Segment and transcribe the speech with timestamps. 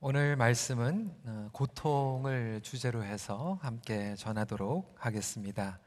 [0.00, 5.80] 오늘 말씀은 어, 고통을 주제로 해서 함께 전하도록 하겠습니다.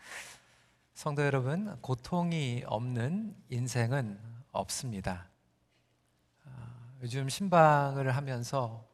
[0.93, 4.19] 성도 여러분, 고통이 없는 인생은
[4.51, 5.29] 없습니다.
[6.43, 6.49] 아,
[7.01, 8.85] 요즘 신방을 하면서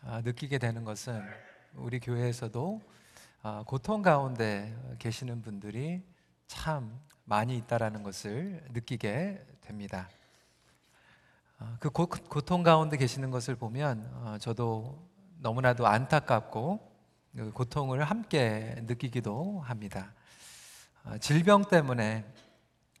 [0.00, 1.20] 아, 느끼게 되는 것은
[1.74, 2.80] 우리 교회에서도
[3.42, 6.04] 아, 고통 가운데 계시는 분들이
[6.46, 10.08] 참 많이 있다라는 것을 느끼게 됩니다.
[11.62, 15.08] 어, 그 고, 고통 가운데 계시는 것을 보면 어, 저도
[15.38, 16.90] 너무나도 안타깝고
[17.36, 20.12] 그 고통을 함께 느끼기도 합니다.
[21.04, 22.24] 어, 질병 때문에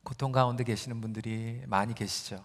[0.04, 2.44] 고통 가운데 계시는 분들이 많이 계시죠.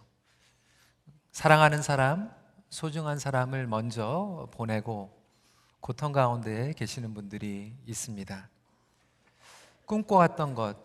[1.31, 2.31] 사랑하는 사람,
[2.69, 5.15] 소중한 사람을 먼저 보내고
[5.81, 8.49] 고통 가운데 계시는 분들이 있습니다.
[9.85, 10.77] 꿈꿔왔던 것,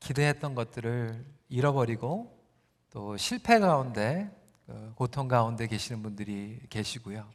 [0.00, 2.33] 기대했던 것들을 잃어버리고
[2.94, 4.30] 또 실패 가운데
[4.66, 7.28] 그 고통 가운데 계시는 분들이 계시고요.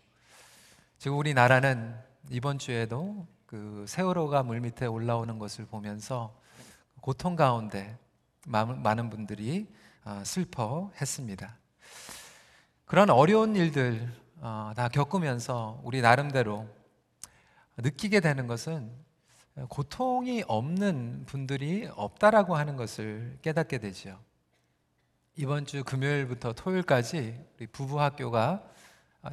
[0.97, 1.99] 지금 우리나라는
[2.29, 6.33] 이번 주에도 그 세월호가 물 밑에 올라오는 것을 보면서
[7.01, 7.97] 고통 가운데
[8.47, 9.67] 많은 분들이
[10.05, 11.57] 어, 슬퍼했습니다.
[12.85, 16.69] 그런 어려운 일들 어, 다 겪으면서 우리 나름대로
[17.75, 18.89] 느끼게 되는 것은
[19.67, 24.17] 고통이 없는 분들이 없다라고 하는 것을 깨닫게 되죠.
[25.35, 28.63] 이번 주 금요일부터 토요일까지 우리 부부 학교가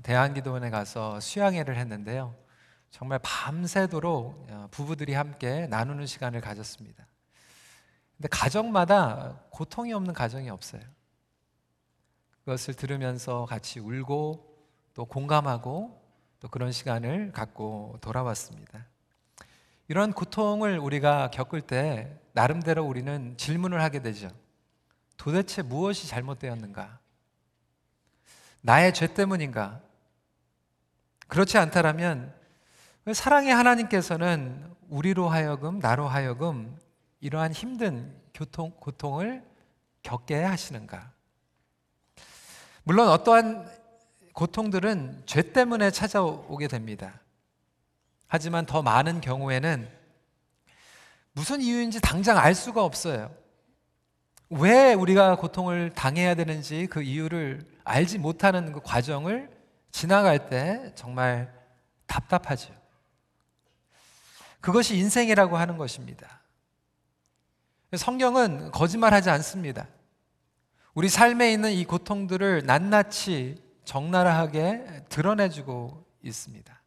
[0.02, 2.34] 대한기도원에 가서 수양회를 했는데요.
[2.90, 7.06] 정말 밤새도록 어, 부부들이 함께 나누는 시간을 가졌습니다.
[8.16, 10.80] 근데 가정마다 고통이 없는 가정이 없어요.
[12.44, 14.56] 그것을 들으면서 같이 울고
[14.94, 16.02] 또 공감하고
[16.40, 18.86] 또 그런 시간을 갖고 돌아왔습니다.
[19.88, 24.30] 이런 고통을 우리가 겪을 때 나름대로 우리는 질문을 하게 되죠.
[25.16, 26.98] 도대체 무엇이 잘못되었는가?
[28.62, 29.80] 나의 죄 때문인가?
[31.28, 32.34] 그렇지 않다라면
[33.12, 36.76] 사랑의 하나님께서는 우리로 하여금 나로 하여금
[37.20, 39.44] 이러한 힘든 교통, 고통을
[40.02, 41.12] 겪게 하시는가?
[42.84, 43.68] 물론 어떠한
[44.32, 47.20] 고통들은 죄 때문에 찾아오게 됩니다.
[48.28, 49.88] 하지만 더 많은 경우에는
[51.32, 53.34] 무슨 이유인지 당장 알 수가 없어요.
[54.48, 59.50] 왜 우리가 고통을 당해야 되는지 그 이유를 알지 못하는 그 과정을
[59.90, 61.52] 지나갈 때 정말
[62.06, 62.72] 답답하죠.
[64.60, 66.40] 그것이 인생이라고 하는 것입니다.
[67.96, 69.86] 성경은 거짓말하지 않습니다.
[70.94, 76.82] 우리 삶에 있는 이 고통들을 낱낱이 적나라하게 드러내주고 있습니다.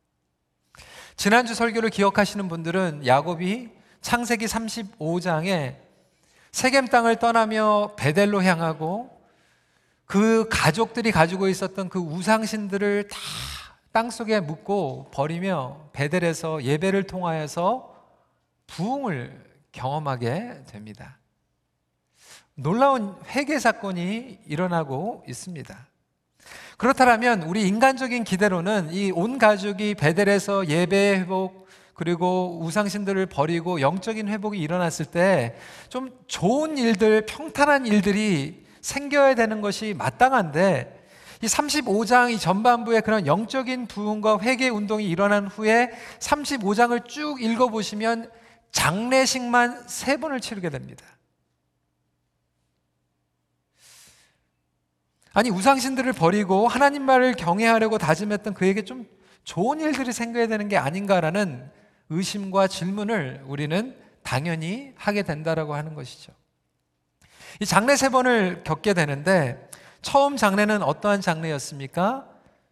[1.16, 3.70] 지난주 설교를 기억하시는 분들은 야곱이
[4.02, 5.89] 창세기 35장에
[6.52, 9.18] 세겜 땅을 떠나며 베델로 향하고
[10.06, 13.18] 그 가족들이 가지고 있었던 그 우상신들을 다
[13.92, 17.96] 땅속에 묻고 버리며 베델에서 예배를 통하여서
[18.68, 21.18] 부흥을 경험하게 됩니다.
[22.56, 25.88] 놀라운 회개 사건이 일어나고 있습니다.
[26.78, 31.68] 그렇다면 우리 인간적인 기대로는 이 온 가족이 베델에서 예배 회복
[32.00, 35.54] 그리고 우상신들을 버리고 영적인 회복이 일어났을 때
[35.90, 41.08] 좀 좋은 일들, 평탄한 일들이 생겨야 되는 것이 마땅한데
[41.42, 45.90] 이 35장 이 전반부에 그런 영적인 부흥과 회개 운동이 일어난 후에
[46.20, 48.32] 35장을 쭉 읽어보시면
[48.72, 51.06] 장례식만 세 번을 치르게 됩니다.
[55.34, 59.06] 아니 우상신들을 버리고 하나님 말을 경외하려고 다짐했던 그에게 좀
[59.44, 61.79] 좋은 일들이 생겨야 되는 게 아닌가라는
[62.10, 66.32] 의심과 질문을 우리는 당연히 하게 된다라고 하는 것이죠.
[67.60, 69.70] 이 장례 세 번을 겪게 되는데
[70.02, 72.26] 처음 장례는 어떠한 장례였습니까?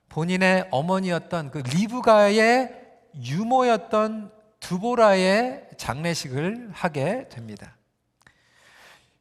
[0.09, 2.71] 본인의 어머니였던 그 리브가의
[3.23, 7.75] 유모였던 두보라의 장례식을 하게 됩니다.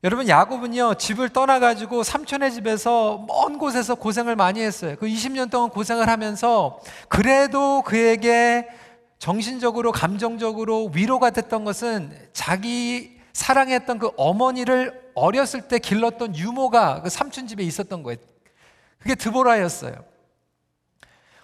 [0.04, 4.94] 여러분 야곱은요 집을 떠나가지고 삼촌의 집에서 먼 곳에서 고생을 많이 했어요.
[4.98, 6.78] 그 20년 동안 고생을 하면서
[7.08, 8.68] 그래도 그에게
[9.26, 17.48] 정신적으로 감정적으로 위로가 됐던 것은 자기 사랑했던 그 어머니를 어렸을 때 길렀던 유모가 그 삼촌
[17.48, 18.18] 집에 있었던 거예요.
[19.00, 19.96] 그게 드보라였어요.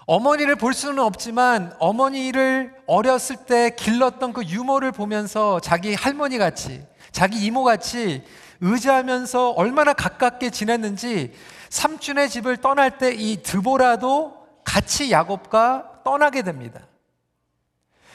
[0.07, 7.45] 어머니를 볼 수는 없지만 어머니를 어렸을 때 길렀던 그 유모를 보면서 자기 할머니 같이 자기
[7.45, 8.23] 이모 같이
[8.61, 11.33] 의지하면서 얼마나 가깝게 지냈는지
[11.69, 16.81] 삼촌의 집을 떠날 때 이 드보라도 같이 야곱과 떠나게 됩니다.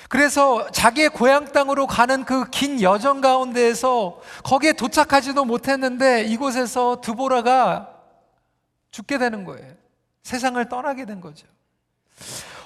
[0.10, 7.90] 그래서 자기의 고향 땅으로 가는 그 긴 여정 가운데에서 거기에 도착하지도 못했는데 이곳에서 드보라가
[8.92, 9.74] 죽게 되는 거예요.
[10.24, 11.46] 세상을 떠나게 된 거죠.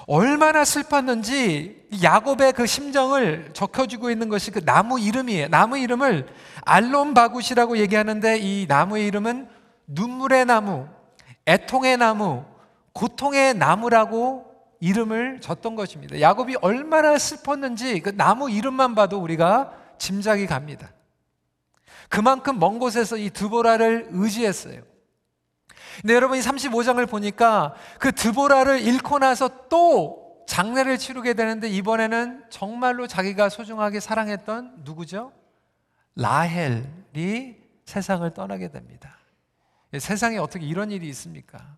[0.06, 5.48] 얼마나 슬펐는지 야곱의 그 심정을 적혀주고 있는 것이 그 나무 이름이에요.
[5.48, 6.26] 나무 이름을
[6.64, 9.48] 알론바굿이라고 얘기하는데 이 나무의 이름은
[9.86, 10.88] 눈물의 나무,
[11.46, 12.44] 애통의 나무,
[12.92, 14.51] 고통의 나무라고
[14.82, 16.20] 이름을 줬던 것입니다.
[16.20, 20.90] 야곱이 얼마나 슬펐는지 그 나무 이름만 봐도 우리가 짐작이 갑니다.
[22.08, 24.82] 그만큼 먼 곳에서 이 드보라를 의지했어요.
[26.00, 33.06] 근데 여러분 이 35장을 보니까 그 드보라를 잃고 나서 또 장례를 치르게 되는데 이번에는 정말로
[33.06, 35.32] 자기가 소중하게 사랑했던 누구죠?
[36.16, 39.16] 라헬이 세상을 떠나게 됩니다.
[39.96, 41.76] 세상에 어떻게 이런 일이 있습니까?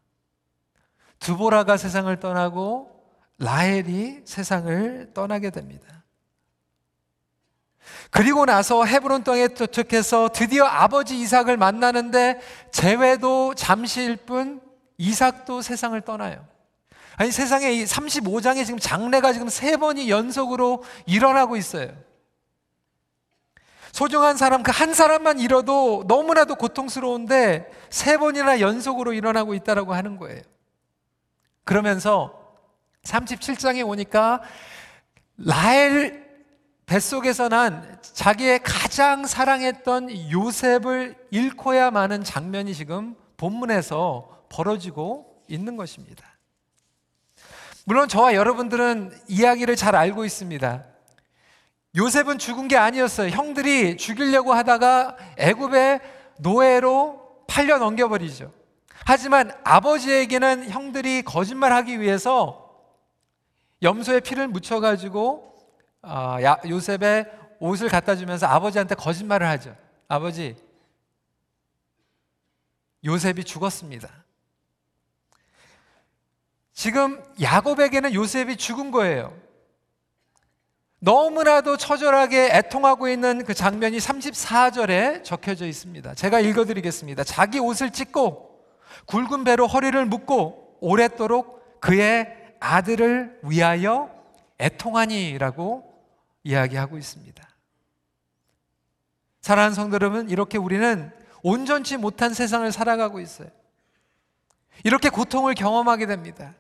[1.19, 2.94] 드보라가 세상을 떠나고
[3.39, 6.05] 라헬이 세상을 떠나게 됩니다.
[8.11, 12.41] 그리고 나서 헤브론 땅에 도착해서 드디어 아버지 이삭을 만나는데
[12.71, 14.61] 재회도 잠시일 뿐
[14.99, 16.47] 이삭도 세상을 떠나요.
[17.17, 21.93] 아니 세상에 이 35장에 지금 장례가 지금 세 번이 연속으로 일어나고 있어요.
[23.93, 30.43] 소중한 사람 그 한 사람만 잃어도 너무나도 고통스러운데 세 번이나 연속으로 일어나고 있다라고 하는 거예요.
[31.63, 32.44] 그러면서
[33.05, 34.43] 37장에 오니까
[35.37, 36.25] 라헬
[36.87, 46.25] 뱃속에서 난 자기의 가장 사랑했던 요셉을 잃고야 마는 장면이 지금 본문에서 벌어지고 있는 것입니다.
[47.87, 50.85] 물론 저와 여러분들은 이야기를 잘 알고 있습니다.
[51.97, 53.31] 요셉은 죽은 게 아니었어요.
[53.31, 56.01] 형들이 죽이려고 하다가 애굽의
[56.41, 58.53] 노예로 팔려 넘겨버리죠.
[59.07, 62.64] 하지만 아버지에게는 형들이 거짓말하기 위해서
[63.85, 65.55] 염소의 피를 묻혀가지고
[66.03, 66.37] 어,
[66.67, 69.77] 요셉의 옷을 갖다 주면서 아버지한테 거짓말을 하죠.
[70.09, 70.57] 아버지,
[73.05, 74.09] 요셉이 죽었습니다.
[76.73, 79.35] 지금 야곱에게는 요셉이 죽은 거예요.
[80.99, 86.15] 너무나도 처절하게 애통하고 있는 그 장면이 34절에 적혀져 있습니다.
[86.15, 87.25] 제가 읽어드리겠습니다.
[87.25, 88.65] 자기 옷을 찢고
[89.07, 94.11] 굵은 배로 허리를 묶고 오랫도록 그의 아들을 위하여
[94.59, 95.85] 애통하니라고
[96.45, 97.47] 이야기하고 있습니다.
[99.43, 101.13] 사랑하는 성도 여러분, 이렇게 우리는
[101.43, 103.49] 온전치 못한 세상을 살아가고 있어요.
[104.83, 106.55] 이렇게 고통을 경험하게 됩니다.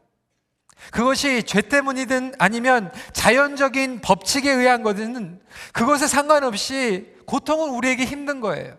[0.90, 5.40] 그것이 죄 때문이든 아니면 자연적인 법칙에 의한 거든
[5.72, 8.76] 그것에 상관없이 고통은 우리에게 힘든 거예요.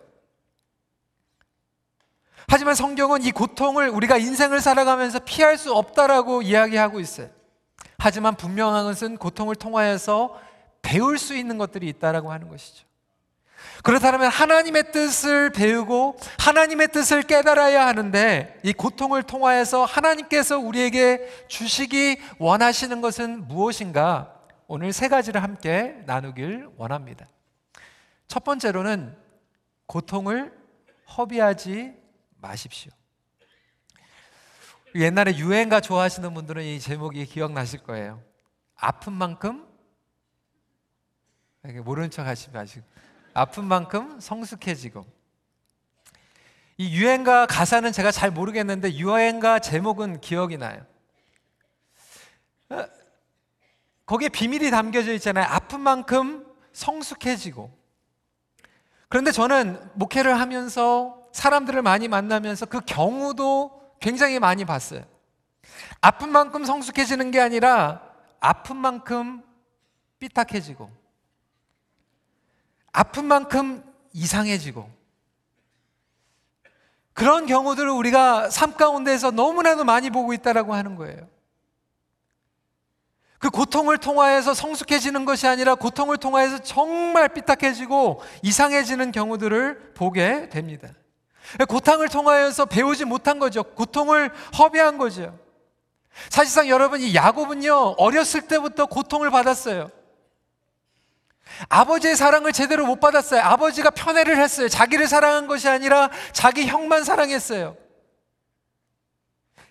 [2.47, 7.29] 하지만 성경은 이 고통을 우리가 인생을 살아가면서 피할 수 없다라고 이야기하고 있어요.
[7.97, 10.39] 하지만 분명한 것은 고통을 통하여서
[10.81, 12.85] 배울 수 있는 것들이 있다라고 하는 것이죠.
[13.83, 23.01] 그렇다면 하나님의 뜻을 배우고 하나님의 뜻을 깨달아야 하는데 이 고통을 통하여서 하나님께서 우리에게 주시기 원하시는
[23.01, 24.33] 것은 무엇인가?
[24.67, 27.27] 오늘 세 가지를 함께 나누길 원합니다.
[28.27, 29.15] 첫 번째로는
[29.85, 30.51] 고통을
[31.17, 31.93] 허비하지
[32.45, 32.91] 마십시오.
[34.93, 38.21] 옛날에 유행가 좋아하시는 분들은 이 제목이 기억나실 거예요.
[38.75, 39.67] 아픈 만큼
[41.63, 42.85] 모르는 척 하시지 마시고
[43.33, 45.05] 아픈 만큼 성숙해지고
[46.77, 50.85] 이 유행가 가사는 제가 잘 모르겠는데 유행가 제목은 기억이 나요.
[52.69, 52.85] 어,
[54.05, 55.45] 거기에 비밀이 담겨져 있잖아요.
[55.49, 57.75] 아픈 만큼 성숙해지고.
[59.09, 65.03] 그런데 저는 목회를 하면서 사람들을 많이 만나면서 그 경우도 굉장히 많이 봤어요.
[65.99, 68.01] 아픈 만큼 성숙해지는 게 아니라
[68.39, 69.43] 아픈 만큼
[70.19, 70.89] 삐딱해지고
[72.93, 74.89] 아픈 만큼 이상해지고
[77.11, 81.27] 그런 경우들을 우리가 삶 가운데에서 너무나도 많이 보고 있다라고 하는 거예요.
[83.39, 90.87] 그 고통을 통하여서 성숙해지는 것이 아니라 고통을 통하여서 정말 삐딱해지고 이상해지는 경우들을 보게 됩니다.
[91.67, 93.63] 고통을 통하여서 배우지 못한 거죠.
[93.63, 95.37] 고통을 허비한 거죠.
[96.29, 99.89] 사실상 여러분 이 야곱은요 어렸을 때부터 고통을 받았어요.
[101.69, 103.41] 아버지의 사랑을 제대로 못 받았어요.
[103.41, 104.67] 아버지가 편애를 했어요.
[104.67, 107.77] 자기를 사랑한 것이 아니라 자기 형만 사랑했어요.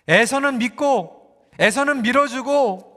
[0.07, 2.95] 애서는 믿고, 애서는 밀어주고,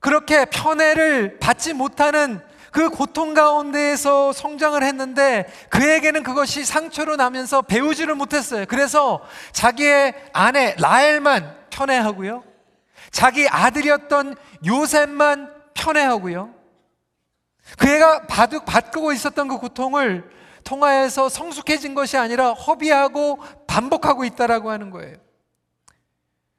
[0.00, 2.40] 그렇게 편애를 받지 못하는
[2.76, 8.66] 그 고통 가운데에서 성장을 했는데 그에게는 그것이 상처로 나면서 배우지를 못했어요.
[8.68, 12.44] 그래서 자기의 아내 라엘만 편애하고요.
[13.10, 16.54] 자기 아들이었던 요셉만 편애하고요.
[17.78, 20.30] 그 애가 받고 있었던 그 고통을
[20.62, 25.16] 통하여서 성숙해진 것이 아니라 허비하고 반복하고 있다라고 하는 거예요.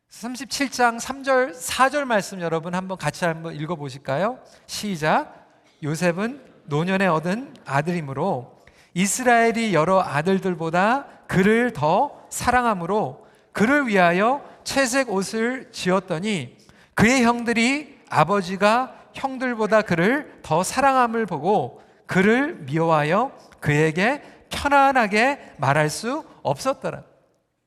[0.09, 4.39] 37장 3절 4절 말씀 여러분 한번 같이 한번 읽어 보실까요?
[4.65, 5.36] 시작.
[5.83, 8.57] 요셉은 노년에 얻은 아들이므로
[8.93, 16.57] 이스라엘이 여러 아들들보다 그를 더 사랑함으로 그를 위하여 채색 옷을 지었더니
[16.93, 27.03] 그의 형들이 아버지가 형들보다 그를 더 사랑함을 보고 그를 미워하여 그에게 편안하게 말할 수 없었더라.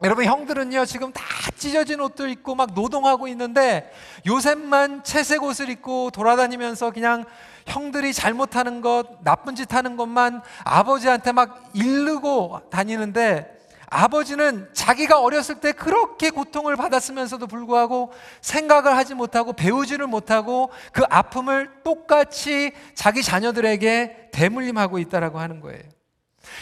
[0.02, 1.22] 여러분 형들은요 지금 다
[1.56, 3.92] 찢어진 옷들 입고 막 노동하고 있는데
[4.26, 7.26] 요셉만 채색 옷을 입고 돌아다니면서 그냥
[7.66, 15.72] 형들이 잘못하는 것 나쁜 짓 하는 것만 아버지한테 막 일르고 다니는데 아버지는 자기가 어렸을 때
[15.72, 24.98] 그렇게 고통을 받았으면서도 불구하고 생각을 하지 못하고 배우지를 못하고 그 아픔을 똑같이 자기 자녀들에게 대물림하고
[24.98, 25.82] 있다라고 하는 거예요.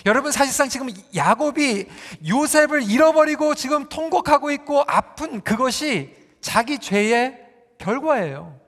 [0.06, 1.86] 여러분 사실상 지금 야곱이
[2.26, 7.38] 요셉을 잃어버리고 지금 통곡하고 있고 아픈 그것이 자기 죄의
[7.78, 8.58] 결과예요.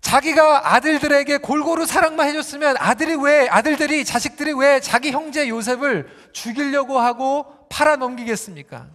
[0.00, 7.46] 자기가 아들들에게 골고루 사랑만 해줬으면 아들이 왜 아들들이 자식들이 왜 자기 형제 요셉을 죽이려고 하고
[7.68, 8.88] 팔아 넘기겠습니까?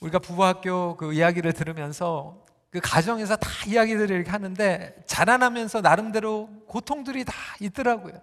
[0.00, 2.42] 우리가 부부학교 그 이야기를 들으면서
[2.72, 8.14] 그 가정에서 다 이야기들을 이렇게 하는데 자라나면서 나름대로 고통들이 다 있더라고요.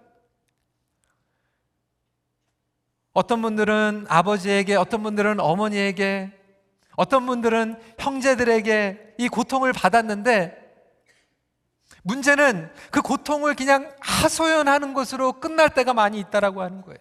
[3.12, 6.32] 어떤 분들은 아버지에게, 어떤 분들은 어머니에게,
[6.96, 10.58] 어떤 분들은 형제들에게 이 고통을 받았는데
[12.02, 16.98] 문제는 그 고통을 그냥 하소연하는 것으로 끝날 때가 많이 있다라고 하는 거예요.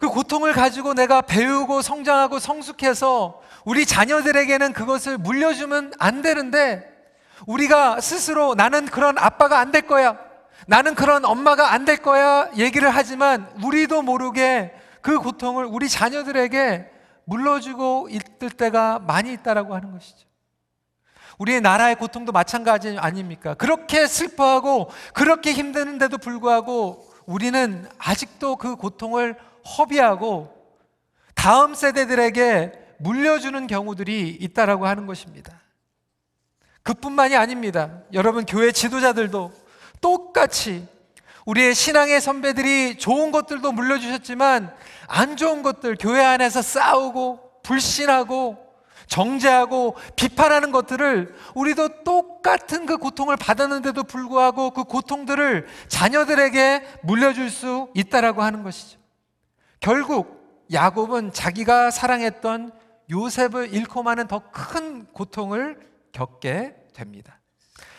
[0.00, 6.88] 그 고통을 가지고 내가 배우고 성장하고 성숙해서 우리 자녀들에게는 그것을 물려주면 안 되는데
[7.46, 10.18] 우리가 스스로 나는 그런 아빠가 안 될 거야.
[10.66, 12.48] 나는 그런 엄마가 안 될 거야.
[12.56, 16.90] 얘기를 하지만 우리도 모르게 그 고통을 우리 자녀들에게
[17.24, 20.26] 물려주고 있을 때가 많이 있다라고 하는 것이죠.
[21.38, 23.54] 우리의 나라의 고통도 마찬가지 아닙니까?
[23.54, 29.36] 그렇게 슬퍼하고 그렇게 힘드는데도 불구하고 우리는 아직도 그 고통을
[29.78, 30.54] 허비하고
[31.34, 35.60] 다음 세대들에게 물려주는 경우들이 있다라고 하는 것입니다.
[36.82, 38.00] 그뿐만이 아닙니다.
[38.12, 39.52] 여러분 교회 지도자들도
[40.00, 40.86] 똑같이
[41.46, 44.74] 우리의 신앙의 선배들이 좋은 것들도 물려주셨지만
[45.08, 48.70] 안 좋은 것들 교회 안에서 싸우고 불신하고
[49.06, 58.42] 정죄하고 비판하는 것들을 우리도 똑같은 그 고통을 받았는데도 불구하고 그 고통들을 자녀들에게 물려줄 수 있다라고
[58.42, 58.99] 하는 것이죠.
[59.80, 62.72] 결국 야곱은 자기가 사랑했던
[63.10, 65.80] 요셉을 잃고 마는 더 큰 고통을
[66.12, 67.40] 겪게 됩니다.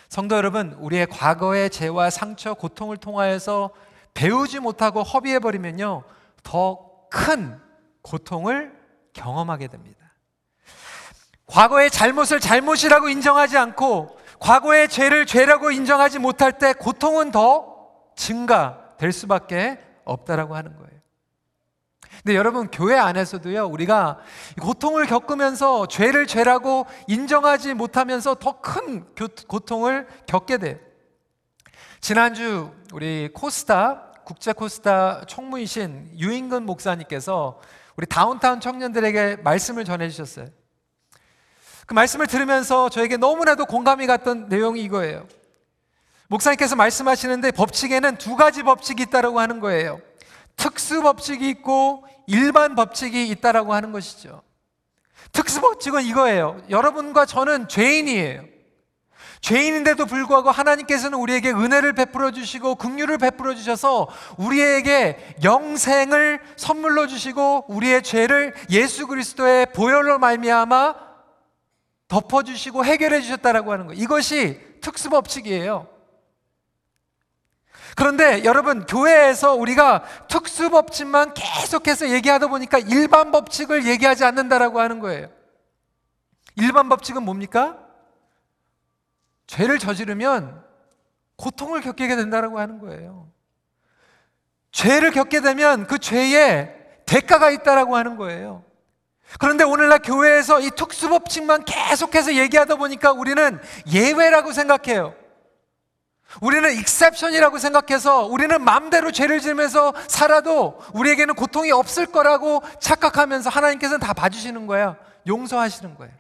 [0.08, 3.72] 성도 여러분, 우리의 과거의 죄와 상처, 고통을 통하여서
[4.14, 6.04] 배우지 못하고 허비해 버리면요,
[6.44, 7.60] 더 큰
[8.02, 8.74] 고통을
[9.12, 10.00] 경험하게 됩니다.
[11.46, 19.78] 과거의 잘못을 잘못이라고 인정하지 않고 과거의 죄를 죄라고 인정하지 못할 때 고통은 더 증가될 수밖에
[20.06, 21.01] 없다라고 하는 거예요.
[22.24, 24.20] 근데 여러분 교회 안에서도요 우리가
[24.62, 29.06] 고통을 겪으면서 죄를 죄라고 인정하지 못하면서 더 큰
[29.48, 30.78] 고통을 겪게 돼요.
[32.00, 37.60] 지난주 우리 코스타 국제 코스타 총무이신 유인근 목사님께서
[37.98, 40.48] 우리 다운타운 청년들에게 말씀을 전해 주셨어요.
[41.88, 45.28] 그 말씀을 들으면서 저에게 너무나도 공감이 갔던 내용이 이거예요.
[46.28, 50.00] 목사님께서 말씀하시는데 법칙에는 두 가지 법칙이 있다라고 하는 거예요.
[50.56, 54.42] 특수 법칙이 있고 일반 법칙이 있다라고 하는 것이죠.
[55.32, 56.62] 특수 법칙은 이거예요.
[56.70, 58.44] 여러분과 저는 죄인이에요.
[59.42, 68.04] 죄인인데도 불구하고 하나님께서는 우리에게 은혜를 베풀어 주시고 긍휼을 베풀어 주셔서 우리에게 영생을 선물로 주시고 우리의
[68.04, 70.96] 죄를 예수 그리스도의 보혈로 말미암아
[72.08, 73.94] 덮어 주시고 해결해 주셨다라고 하는 거.
[73.94, 75.88] 이것이 특수 법칙이에요.
[77.96, 85.30] 그런데 여러분, 교회에서 우리가 특수 법칙만 계속해서 얘기하다 보니까 일반 법칙을 얘기하지 않는다라고 하는 거예요.
[86.56, 87.78] 일반 법칙은 뭡니까?
[89.48, 90.64] 죄를 저지르면
[91.36, 93.30] 고통을 겪게 된다라고 하는 거예요.
[94.72, 98.64] 죄를 겪게 되면 그 죄에 대가가 있다라고 하는 거예요.
[99.40, 105.16] 그런데 오늘날 교회에서 이 특수법칙만 계속해서 얘기하다 보니까 우리는 예외라고 생각해요.
[106.40, 114.14] 우리는 익셉션이라고 생각해서 우리는 마음대로 죄를 지으면서 살아도 우리에게는 고통이 없을 거라고 착각하면서 하나님께서는 다
[114.14, 114.96] 봐주시는 거예요.
[115.28, 116.14] 용서하시는 거예요.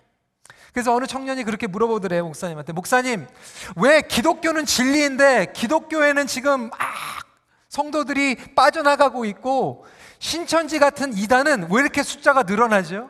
[0.73, 2.73] 그래서 어느 청년이 그렇게 물어보더래요, 목사님한테.
[2.73, 3.27] 목사님,
[3.75, 6.79] 왜 기독교는 진리인데 기독교에는 지금 막
[7.69, 9.85] 성도들이 빠져나가고 있고
[10.19, 13.09] 신천지 같은 이단은 왜 이렇게 숫자가 늘어나죠?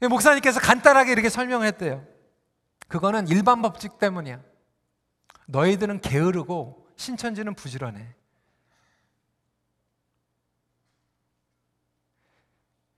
[0.00, 2.04] 목사님께서 간단하게 이렇게 설명을 했대요.
[2.90, 4.40] 그거는 일반 법칙 때문이야.
[5.46, 8.14] 너희들은 게으르고 신천지는 부지런해.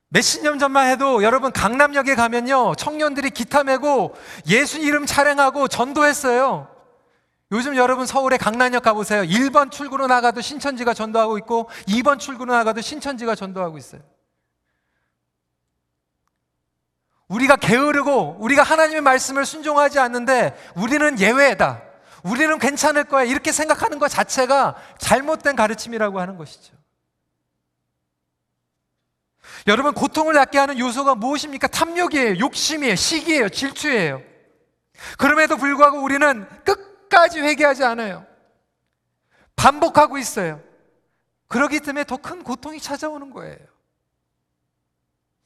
[0.09, 4.15] 몇십 년 전만 해도 여러분 강남역에 가면요 청년들이 기타 메고
[4.47, 6.69] 예수 이름 찬양하고 전도했어요.
[7.51, 9.23] 요즘 여러분 서울의 강남역 가보세요.
[9.23, 14.01] 1번 출구로 나가도 신천지가 전도하고 있고 2번 출구로 나가도 신천지가 전도하고 있어요.
[17.33, 21.83] 우리가 게으르고 우리가 하나님의 말씀을 순종하지 않는데 우리는 예외다.
[22.23, 23.25] 우리는 괜찮을 거야.
[23.25, 26.75] 이렇게 생각하는 것 자체가 잘못된 가르침이라고 하는 것이죠.
[29.67, 31.69] 여러분, 고통을 낫게 하는 요소가 무엇입니까?
[31.69, 32.39] 탐욕이에요.
[32.39, 32.95] 욕심이에요.
[32.95, 33.49] 시기예요.
[33.49, 34.23] 질투예요.
[35.19, 38.27] 그럼에도 불구하고 우리는 끝까지 회개하지 않아요.
[39.57, 40.61] 반복하고 있어요.
[41.49, 43.72] 그러기 때문에 더 큰 고통이 찾아오는 거예요.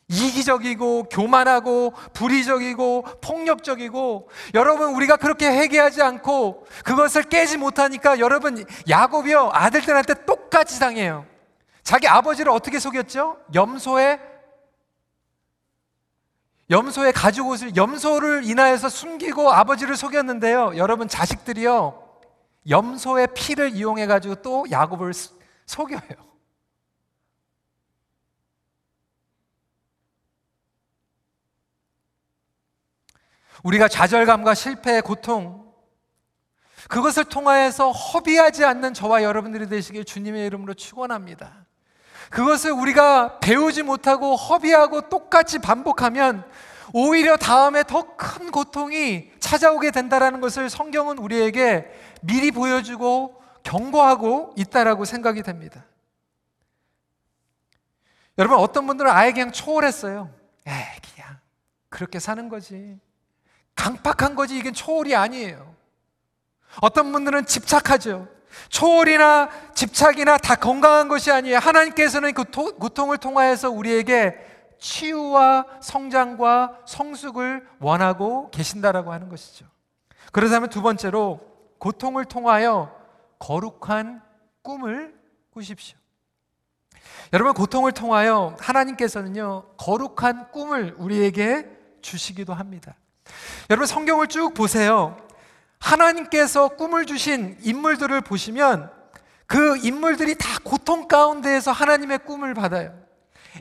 [0.09, 10.25] 이기적이고 교만하고 불의적이고 폭력적이고 여러분 우리가 그렇게 회개하지 않고 그것을 깨지 못하니까 여러분 야곱이요 아들들한테
[10.25, 11.27] 똑같이 당해요.
[11.83, 13.39] 자기 아버지를 어떻게 속였죠?
[13.55, 14.21] 염소에
[16.71, 20.77] 염소의 가죽 옷을 염소를 인하여서 숨기고 아버지를 속였는데요.
[20.77, 22.03] 여러분 자식들이요
[22.69, 25.13] 염소의 피를 이용해 가지고 또 야곱을
[25.67, 26.27] 속여요.
[33.67, 35.67] 우리가 좌절감과 실패의 고통,
[36.89, 41.67] 그것을 통하여서 허비하지 않는 저와 여러분들이 되시길 주님의 이름으로 축원합니다.
[42.31, 46.49] 그것을 우리가 배우지 못하고 허비하고 똑같이 반복하면
[46.93, 51.91] 오히려 다음에 더 큰 고통이 찾아오게 된다라는 것을 성경은 우리에게
[52.23, 55.85] 미리 보여주고 경고하고 있다라고 생각이 됩니다.
[58.39, 60.31] 여러분 어떤 분들은 아예 그냥 초월했어요.
[60.67, 61.39] 에 그냥
[61.89, 63.01] 그렇게 사는 거지.
[63.77, 65.75] 강팍한 거지 이게 초월이 아니에요.
[66.81, 68.29] 어떤 분들은 집착하죠.
[68.69, 71.59] 초월이나 집착이나 다 건강한 것이 아니에요.
[71.59, 74.35] 하나님께서는 그 고통을 통하여서 우리에게
[74.79, 79.67] 치유와 성장과 성숙을 원하고 계신다라고 하는 것이죠.
[80.33, 81.41] 그렇다면 두 번째로
[81.79, 82.95] 고통을 통하여
[83.39, 84.23] 거룩한
[84.63, 85.15] 꿈을
[85.51, 85.99] 꾸십시오.
[87.33, 91.69] 여러분 고통을 통하여 하나님께서는요 거룩한 꿈을 우리에게
[92.01, 92.97] 주시기도 합니다.
[93.71, 95.17] 여러분 성경을 쭉 보세요.
[95.79, 98.91] 하나님께서 꿈을 주신 인물들을 보시면
[99.47, 103.06] 그 인물들이 다 고통 가운데에서 하나님의 꿈을 받아요.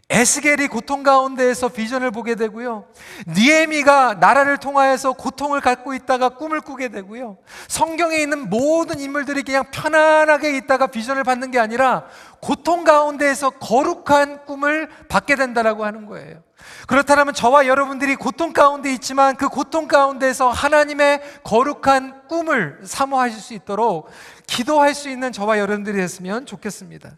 [0.09, 2.85] 에스겔이 고통 가운데에서 비전을 보게 되고요.
[3.27, 7.37] 니에미가 나라를 통하여서 고통을 갖고 있다가 꿈을 꾸게 되고요.
[7.67, 12.05] 성경에 있는 모든 인물들이 그냥 편안하게 있다가 비전을 받는 게 아니라
[12.41, 16.43] 고통 가운데에서 거룩한 꿈을 받게 된다라고 하는 거예요.
[16.87, 24.09] 그렇다면 저와 여러분들이 고통 가운데 있지만 그 고통 가운데서 하나님의 거룩한 꿈을 사모하실 수 있도록
[24.47, 27.11] 기도할 수 있는 저와 여러분들이 됐으면 좋겠습니다.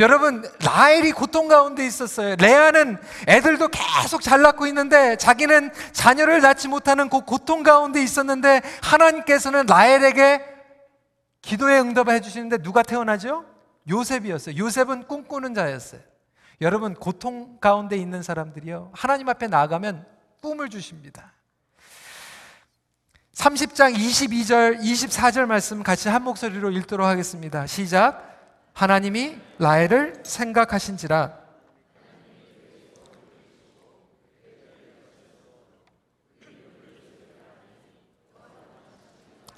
[0.00, 2.36] 여러분, 라헬이 고통 가운데 있었어요.
[2.36, 9.66] 레아는 애들도 계속 잘 낳고 있는데 자기는 자녀를 낳지 못하는 그 고통 가운데 있었는데 하나님께서는
[9.66, 10.44] 라헬에게
[11.42, 13.44] 기도에 응답을 해주시는데 누가 태어나죠?
[13.88, 14.56] 요셉이었어요.
[14.56, 16.00] 요셉은 꿈꾸는 자였어요.
[16.60, 20.06] 여러분 고통 가운데 있는 사람들이요 하나님 앞에 나아가면
[20.40, 21.32] 꿈을 주십니다.
[23.34, 27.66] 30장 22절 24절 말씀 같이 한 목소리로 읽도록 하겠습니다.
[27.66, 28.30] 시작.
[28.74, 31.42] 하나님이 라헬을 생각하신지라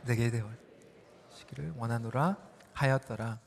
[0.04, 2.36] 내게 되시기를 원하노라
[2.74, 3.38] 하였더라.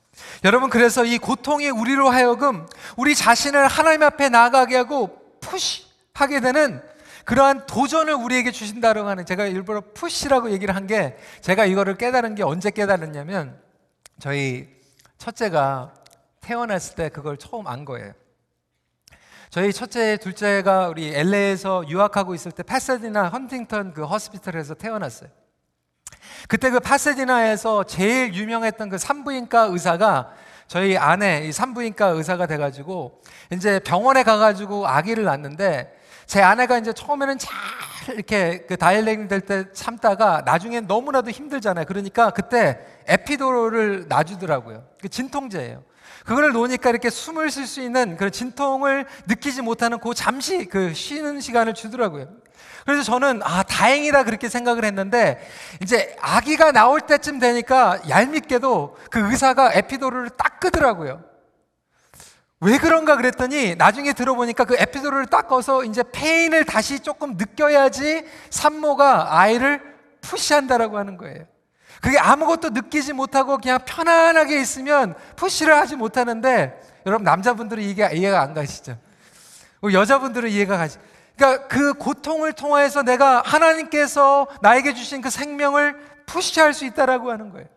[0.43, 6.81] 여러분 그래서 이 고통이 우리로 하여금 우리 자신을 하나님 앞에 나가게 하고 푸시하게 되는
[7.27, 12.43] 그러한 도전을 우리에게 주신다고 하는 제가 일부러 푸시라고 얘기를 한 게 제가 이거를 깨달은 게
[12.43, 13.59] 언제 깨달았냐면
[14.21, 14.69] 저희
[15.17, 15.93] 첫째가
[16.39, 18.13] 태어났을 때 그걸 처음 안 거예요.
[19.49, 25.29] 저희 첫째, 둘째가 우리 LA에서 유학하고 있을 때 파사디나 헌팅턴 그 허스피털에서 태어났어요.
[26.47, 30.31] 그때 그 파세디나에서 제일 유명했던 그 산부인과 의사가
[30.67, 33.21] 저희 아내 이 산부인과 의사가 돼가지고
[33.53, 35.93] 이제 병원에 가가지고 아기를 낳는데
[36.25, 37.53] 제 아내가 이제 처음에는 잘
[38.13, 41.85] 이렇게 그 다이렉팅 될때 참다가 나중엔 너무나도 힘들잖아요.
[41.85, 44.85] 그러니까 그때 에피도로를 놔주더라고요.
[45.01, 45.83] 그 진통제예요.
[46.25, 51.39] 그거를 놓으니까 이렇게 숨을 쉴 수 있는 그런 진통을 느끼지 못하는 그 잠시 그 쉬는
[51.41, 52.27] 시간을 주더라고요.
[52.85, 55.39] 그래서 저는 아 다행이다 그렇게 생각을 했는데
[55.81, 61.21] 이제 아기가 나올 때쯤 되니까 얄밉게도 그 의사가 에피도르를 딱 끄더라고요.
[62.59, 69.37] 왜 그런가 그랬더니 나중에 들어보니까 그 에피도르를 딱 꺼서 이제 페인을 다시 조금 느껴야지 산모가
[69.37, 69.81] 아이를
[70.21, 71.45] 푸시한다라고 하는 거예요.
[72.01, 78.53] 그게 아무것도 느끼지 못하고 그냥 편안하게 있으면 푸시를 하지 못하는데 여러분 남자분들은 이게 이해가 안
[78.53, 78.97] 가시죠?
[79.83, 80.97] 여자분들은 이해가 가시.
[81.35, 87.67] 그러니까 그 고통을 통해서 내가 하나님께서 나에게 주신 그 생명을 푸시할 수 있다라고 하는 거예요.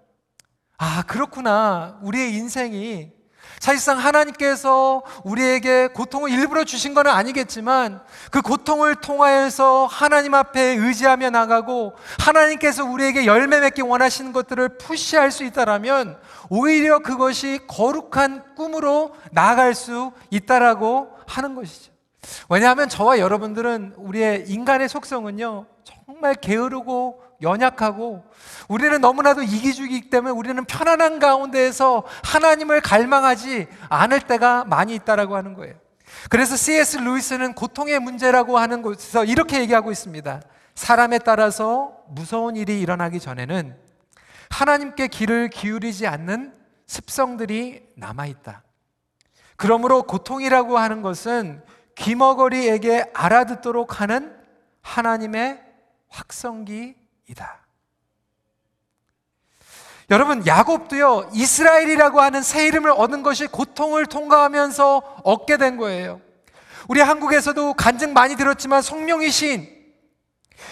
[0.79, 1.99] 아, 그렇구나.
[2.03, 3.13] 우리의 인생이
[3.61, 11.93] 사실상 하나님께서 우리에게 고통을 일부러 주신 건 아니겠지만 그 고통을 통하여서 하나님 앞에 의지하며 나가고
[12.19, 16.19] 하나님께서 우리에게 열매 맺기 원하시는 것들을 푸시할 수 있다라면
[16.49, 21.93] 오히려 그것이 거룩한 꿈으로 나아갈 수 있다라고 하는 것이죠.
[22.49, 25.67] 왜냐하면 저와 여러분들은 우리의 인간의 속성은요,
[26.21, 28.23] 정말 게으르고 연약하고
[28.69, 35.75] 우리는 너무나도 이기주의이기 때문에 우리는 편안한 가운데에서 하나님을 갈망하지 않을 때가 많이 있다라고 하는 거예요.
[36.29, 36.99] 그래서 C.S.
[36.99, 40.43] 루이스는 고통의 문제라고 하는 곳에서 이렇게 얘기하고 있습니다.
[40.75, 43.75] 사람에 따라서 무서운 일이 일어나기 전에는
[44.51, 46.53] 하나님께 귀를 기울이지 않는
[46.87, 48.63] 습성들이 남아 있다.
[49.57, 51.63] 그러므로 고통이라고 하는 것은
[51.95, 54.37] 귀머거리에게 알아듣도록 하는
[54.83, 55.70] 하나님의
[56.11, 57.61] 확성기이다.
[60.11, 66.21] 여러분, 야곱도요, 이스라엘이라고 하는 새 이름을 얻은 것이 고통을 통과하면서 얻게 된 거예요.
[66.89, 69.81] 우리 한국에서도 간증 많이 들었지만 성령의 신,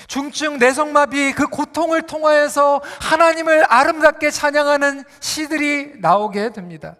[0.08, 6.96] 중증 내성마비 그 고통을 통하여서 하나님을 아름답게 찬양하는 시들이 나오게 됩니다.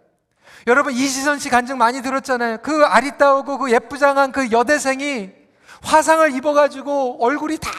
[0.66, 2.58] 여러분 이지선 씨 간증 많이 들었잖아요.
[2.62, 5.30] 그 아리따우고 그 예쁘장한 그 여대생이
[5.82, 7.70] 화상을 입어가지고 얼굴이 다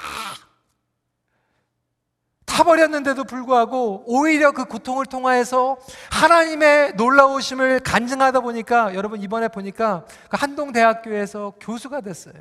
[2.50, 5.78] 타버렸는데도 불구하고 오히려 그 고통을 통하여서
[6.12, 12.34] 하나님의 놀라우심을 간증하다 보니까 여러분 이번에 보니까 그 한동대학교에서 교수가 됐어요.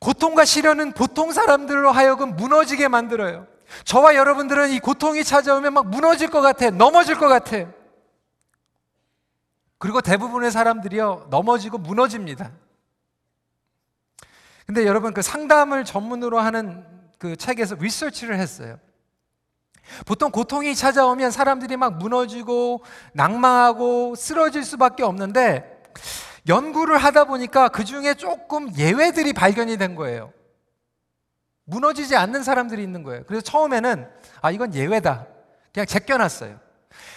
[0.00, 3.46] 고통과 시련은 보통 사람들로 하여금 무너지게 만들어요.
[3.84, 6.70] 저와 여러분들은 이 고통이 찾아오면 막 무너질 것 같아.
[6.70, 7.66] 넘어질 것 같아.
[9.78, 12.50] 그리고 대부분의 사람들이요, 넘어지고 무너집니다.
[14.66, 16.84] 근데 여러분, 그 상담을 전문으로 하는
[17.18, 18.78] 그 책에서 리서치를 했어요.
[20.06, 25.82] 보통 고통이 찾아오면 사람들이 막 무너지고 낭망하고 쓰러질 수밖에 없는데
[26.46, 30.32] 연구를 하다 보니까 그 중에 조금 예외들이 발견이 된 거예요.
[31.64, 33.24] 무너지지 않는 사람들이 있는 거예요.
[33.26, 34.08] 그래서 처음에는
[34.40, 35.26] 아 이건 예외다.
[35.72, 36.67] 그냥 제껴놨어요.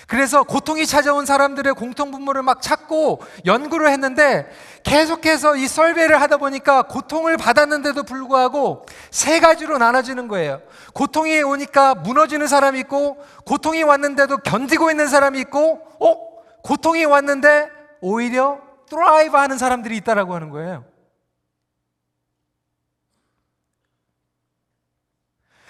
[0.08, 4.50] 그래서 고통이 찾아온 사람들의 공통분모를 막 찾고 연구를 했는데
[4.84, 10.62] 계속해서 이 설배를 하다 보니까 고통을 받았는데도 불구하고 세 가지로 나눠지는 거예요.
[10.94, 16.42] 고통이 오니까 무너지는 사람이 있고 고통이 왔는데도 견디고 있는 사람이 있고 어?
[16.64, 17.70] 고통이 왔는데
[18.02, 20.84] 오히려 드라이브 하는 사람들이 있다라고 하는 거예요.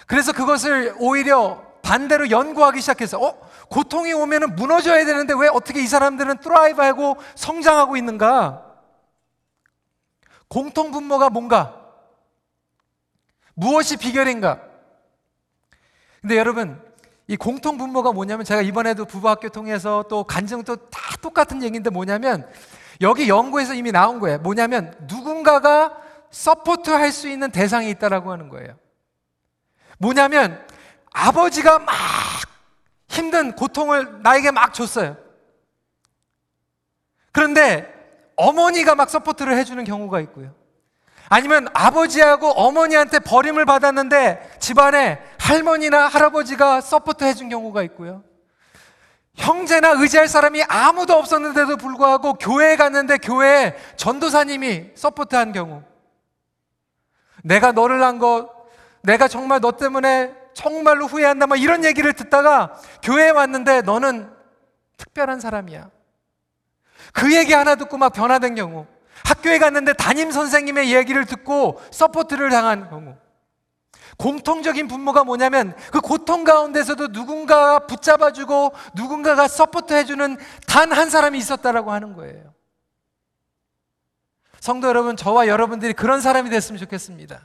[0.08, 3.51] 그래서 그것을 오히려 반대로 연구하기 시작해서 어?
[3.72, 8.66] 고통이 오면 무너져야 되는데 왜 어떻게 이 사람들은 트라이브하고 성장하고 있는가?
[10.50, 11.82] 공통 분모가 뭔가?
[13.54, 14.62] 무엇이 비결인가?
[16.20, 16.82] 근데 여러분,
[17.28, 22.46] 이 공통 분모가 뭐냐면 제가 이번에도 부부학교 통해서 또 간증도 다 똑같은 얘기인데 뭐냐면
[23.00, 24.40] 여기 연구에서 이미 나온 거예요.
[24.40, 25.98] 뭐냐면 누군가가
[26.30, 28.76] support 할 수 있는 대상이 있다라고 하는 거예요.
[29.98, 30.62] 뭐냐면
[31.14, 31.94] 아버지가 막
[33.12, 35.18] 힘든 고통을 나에게 막 줬어요.
[37.34, 37.92] 그런데
[38.38, 40.54] 어머니가 막 support를 해주는 경우가 있고요.
[41.30, 48.24] 아니면 아버지하고 어머니한테 버림을 받았는데 집안에 할머니나 할아버지가 support 해준 경우가 있고요.
[49.36, 55.84] 형제나 의지할 사람이 아무도 없었는데도 불구하고 교회에 갔는데 교회에 전도사님이 support한 경우.
[57.44, 58.50] 내가 너를 낳은 것,
[59.02, 61.48] 내가 정말 너 때문에 정말로 후회한다.
[61.48, 64.32] 막 이런 얘기를 듣다가 교회에 왔는데 너는
[64.98, 65.90] 특별한 사람이야.
[67.14, 68.86] 그 얘기 하나 듣고 막 변화된 경우.
[69.26, 73.16] 학교에 갔는데 담임 선생님의 얘기를 듣고 support를 당한 경우.
[74.18, 82.14] 공통적인 분모가 뭐냐면 그 고통 가운데서도 누군가 붙잡아주고 누군가가 support해주는 단 한 사람이 있었다라고 하는
[82.14, 82.54] 거예요.
[84.60, 87.42] 성도 여러분, 저와 여러분들이 그런 사람이 됐으면 좋겠습니다.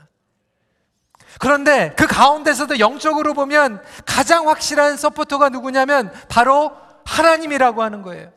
[1.39, 6.71] 그런데 그 가운데서도 영적으로 보면 가장 확실한 서포터가 누구냐면 바로
[7.05, 8.31] 하나님이라고 하는 거예요.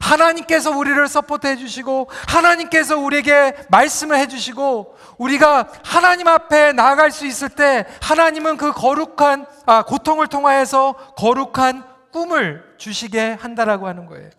[0.00, 7.50] 하나님께서 우리를 서포트해 주시고 하나님께서 우리에게 말씀을 해 주시고 우리가 하나님 앞에 나아갈 수 있을
[7.50, 14.30] 때 하나님은 그 거룩한 아, 고통을 통하여서 거룩한 꿈을 주시게 한다라고 하는 거예요.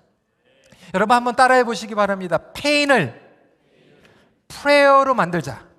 [0.94, 2.40] 여러분 한번 따라해 보시기 바랍니다.
[2.54, 3.22] pain을
[4.48, 5.71] prayer로 만들자.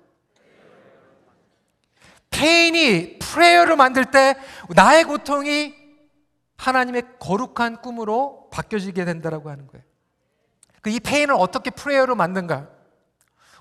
[2.43, 4.35] pain이 prayer로 만들 때
[4.75, 5.73] 나의 고통이
[6.57, 9.83] 하나님의 거룩한 꿈으로 바뀌어지게 된다라고 하는 거예요.
[10.81, 12.67] 그 이 페인을 어떻게 프레어로 만든가?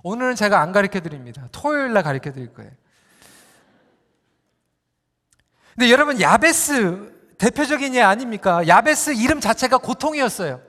[0.03, 1.49] 오늘은 제가 안 가르쳐 드립니다.
[1.53, 2.73] 토요일 날 가르쳐 드릴 거예요.
[5.77, 8.67] 근데 여러분 야베스 대표적인 예 아닙니까?
[8.67, 10.61] 야베스 이름 자체가 고통이었어요.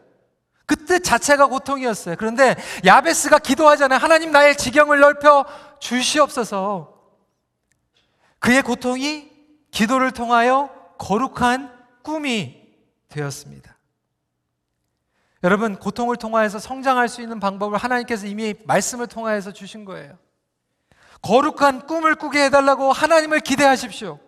[0.67, 2.15] 그 뜻 자체가 고통이었어요.
[2.17, 3.97] 그런데 야베스가 기도하잖아요.
[3.97, 5.45] 하나님 나의 지경을 넓혀
[5.79, 6.92] 주시옵소서.
[8.43, 9.31] 그의 고통이
[9.71, 11.71] 기도를 통하여 거룩한
[12.03, 12.61] 꿈이
[13.07, 13.77] 되었습니다.
[15.45, 20.17] 여러분, 고통을 통하여서 성장할 수 있는 방법을 하나님께서 이미 말씀을 통하여서 주신 거예요.
[21.21, 24.19] 거룩한 꿈을 꾸게 해달라고 하나님을 기대하십시오.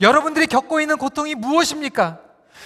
[0.00, 2.20] 여러분들이 겪고 있는 고통이 무엇입니까?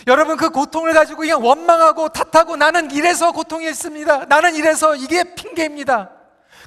[0.07, 4.27] 여러분 그 고통을 가지고 그냥 원망하고 탓하고 나는 이래서 고통이 있습니다.
[4.27, 6.16] 나는 이래서 이게 핑계입니다.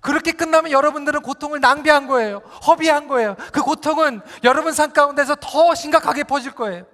[0.01, 2.38] 그렇게 끝나면 여러분들은 고통을 낭비한 거예요.
[2.67, 3.35] 허비한 거예요.
[3.51, 6.85] 그 고통은 여러분 삶 가운데서 더 심각하게 퍼질 거예요.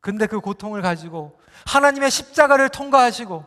[0.00, 3.44] 근데 그 고통을 가지고 하나님의 십자가를 통과하시고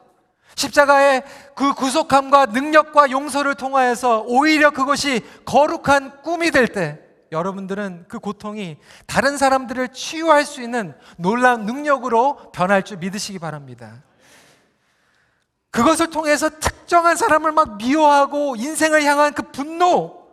[0.55, 1.23] 십자가의
[1.55, 6.99] 그 구속함과 능력과 용서를 통하여서 오히려 그것이 거룩한 꿈이 될 때
[7.31, 14.03] 여러분들은 그 고통이 다른 사람들을 치유할 수 있는 놀라운 능력으로 변할 줄 믿으시기 바랍니다.
[15.75, 20.23] 그것을 통해서 특정한 사람을 막 미워하고 인생을 향한 그 분노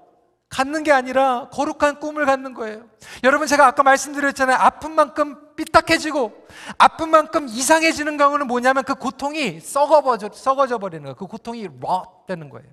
[0.48, 2.85] 갖는 게 아니라 거룩한 꿈을 갖는 거예요.
[3.24, 4.57] 여러분 제가 아까 말씀드렸잖아요.
[4.57, 6.46] 아픈 만큼 삐딱해지고
[6.78, 11.16] 아픈 만큼 이상해지는 경우는 뭐냐면 그 고통이 썩어버져, 썩어져 버리는 거예요.
[11.16, 12.68] 그 고통이 rot 되는 거예요.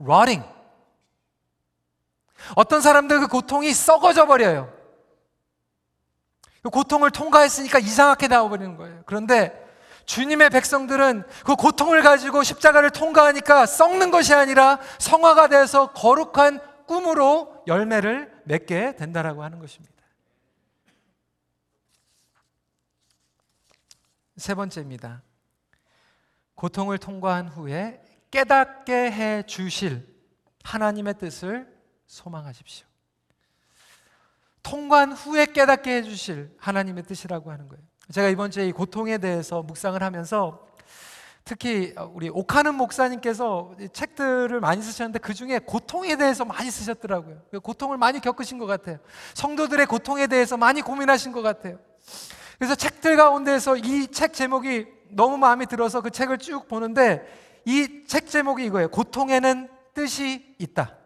[0.00, 0.46] rotting.
[2.54, 4.72] 어떤 사람들 그 고통이 썩어져 버려요.
[6.62, 9.02] 그 고통을 통과했으니까 이상하게 나와버리는 거예요.
[9.04, 9.63] 그런데
[10.06, 18.32] 주님의 백성들은 그 고통을 가지고 십자가를 통과하니까 썩는 것이 아니라 성화가 돼서 거룩한 꿈으로 열매를
[18.44, 19.94] 맺게 된다라고 하는 것입니다.
[24.36, 25.22] 세 번째입니다.
[26.54, 30.06] 고통을 통과한 후에 깨닫게 해 주실
[30.64, 31.72] 하나님의 뜻을
[32.06, 32.86] 소망하십시오.
[34.62, 37.84] 통과한 후에 깨닫게 해 주실 하나님의 뜻이라고 하는 거예요.
[38.12, 40.60] 제가 이번 주에 이 고통에 대해서 묵상을 하면서
[41.44, 47.40] 특히 우리 오카는 목사님께서 책들을 많이 쓰셨는데 그 중에 고통에 대해서 많이 쓰셨더라고요.
[47.62, 48.98] 고통을 많이 겪으신 것 같아요.
[49.34, 51.78] 성도들의 고통에 대해서 많이 고민하신 것 같아요.
[52.58, 57.26] 그래서 책들 가운데서 이 책 제목이 너무 마음에 들어서 그 책을 쭉 보는데
[57.66, 58.88] 이 책 제목이 이거예요.
[58.88, 60.96] 고통에는 뜻이 있다.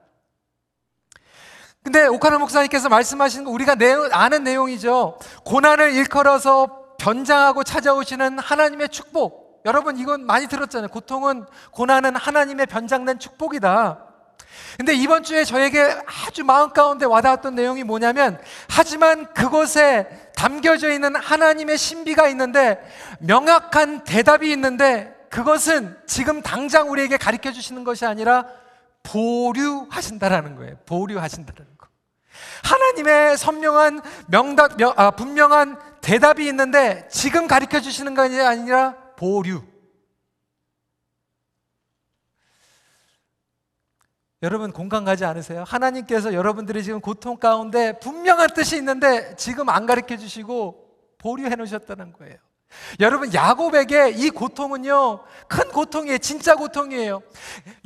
[1.83, 3.77] 근데 오카나 목사님께서 말씀하신 거 우리가
[4.13, 5.19] 아는 내용이죠.
[5.45, 9.63] 고난을 일컬어서 변장하고 찾아오시는 하나님의 축복.
[9.65, 10.89] 여러분 이건 많이 들었잖아요.
[10.89, 14.05] 고통은 고난은 하나님의 변장된 축복이다.
[14.77, 21.79] 근데 이번 주에 저에게 아주 마음 가운데 와닿았던 내용이 뭐냐면 하지만 그것에 담겨져 있는 하나님의
[21.79, 22.81] 신비가 있는데
[23.21, 28.47] 명확한 대답이 있는데 그것은 지금 당장 우리에게 가르쳐 주시는 것이 아니라
[29.03, 30.77] 보류하신다라는 거예요.
[30.87, 31.87] 보류하신다라는 거.
[32.63, 39.63] 하나님의 선명한 명답, 명, 아, 분명한 대답이 있는데 지금 가르쳐 주시는 것이 아니라 보류.
[44.43, 45.65] 여러분 공감 가지 않으세요?
[45.65, 52.37] 하나님께서 여러분들이 지금 고통 가운데 분명한 뜻이 있는데 지금 안 가르쳐 주시고 보류해 놓으셨다는 거예요.
[53.01, 57.23] 여러분 야곱에게 이 고통은요 큰 고통이에요 진짜 고통이에요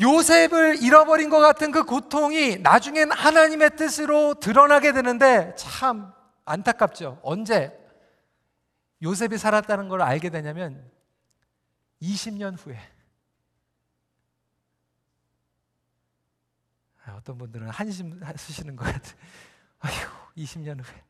[0.01, 6.13] 요셉을 잃어버린 것 같은 그 고통이 나중엔 하나님의 뜻으로 드러나게 되는데 참
[6.45, 7.82] 안타깝죠 언제
[9.03, 10.91] 요셉이 살았다는 걸 알게 되냐면
[12.01, 12.79] 20년 후에
[17.05, 19.15] 아, 어떤 분들은 한심 쓰시는 것 같아요.
[19.81, 21.05] 아휴, 20년 후에.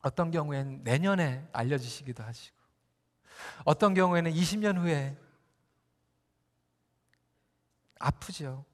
[0.00, 2.56] 어떤 경우에는 내년에 알려주시기도 하시고,
[3.64, 5.16] 어떤 경우에는 20년 후에
[7.98, 8.64] 아프죠.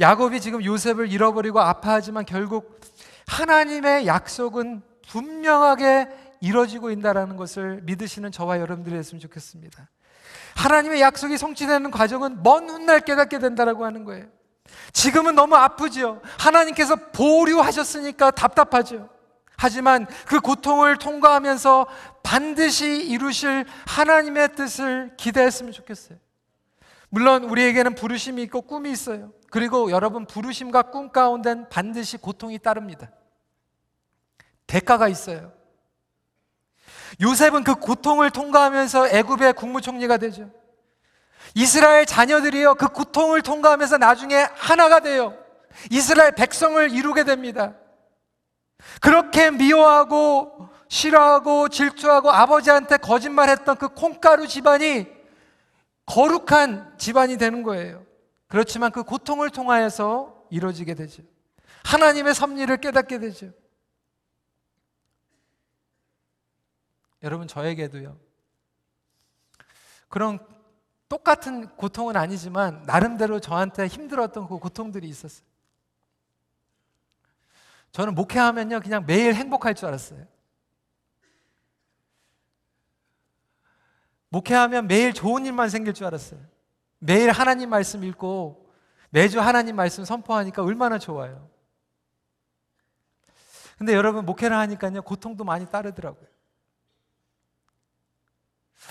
[0.00, 2.80] 야곱이 지금 요셉을 잃어버리고 아파하지만 결국
[3.26, 6.08] 하나님의 약속은 분명하게
[6.40, 9.88] 이루어지고 있다는 것을 믿으시는 저와 여러분들이 됐으면 좋겠습니다.
[10.56, 14.26] 하나님의 약속이 성취되는 과정은 먼 훗날 깨닫게 된다라고 하는 거예요.
[14.92, 16.20] 지금은 너무 아프지요.
[16.38, 19.08] 하나님께서 보류하셨으니까 답답하죠.
[19.56, 21.86] 하지만 그 고통을 통과하면서
[22.22, 26.18] 반드시 이루실 하나님의 뜻을 기대했으면 좋겠어요.
[27.08, 29.32] 물론 우리에게는 부르심이 있고 꿈이 있어요.
[29.50, 33.10] 그리고 여러분 부르심과 꿈 가운데는 반드시 고통이 따릅니다.
[34.66, 35.52] 대가가 있어요.
[37.20, 40.50] 요셉은 그 고통을 통과하면서 애굽의 국무총리가 되죠.
[41.54, 45.34] 이스라엘 자녀들이요 그 고통을 통과하면서 나중에 하나가 돼요.
[45.90, 47.74] 이스라엘 백성을 이루게 됩니다.
[49.00, 55.06] 그렇게 미워하고 싫어하고 질투하고 아버지한테 거짓말했던 그 콩가루 집안이
[56.06, 58.07] 거룩한 집안이 되는 거예요.
[58.48, 61.22] 그렇지만 그 고통을 통하여서 이루어지게 되죠.
[61.84, 63.52] 하나님의 섭리를 깨닫게 되죠.
[67.22, 68.18] 여러분 저에게도요.
[70.08, 70.38] 그런
[71.08, 75.46] 똑같은 고통은 아니지만 나름대로 저한테 힘들었던 그 고통들이 있었어요.
[77.92, 80.26] 저는 목회하면요 그냥 매일 행복할 줄 알았어요.
[84.30, 86.40] 목회하면 매일 좋은 일만 생길 줄 알았어요.
[86.98, 88.68] 매일 하나님 말씀 읽고
[89.10, 91.48] 매주 하나님 말씀 선포하니까 얼마나 좋아요.
[93.78, 96.26] 근데 여러분 목회를 하니까요 고통도 많이 따르더라고요.